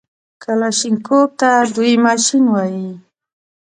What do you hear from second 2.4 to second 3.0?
وايي.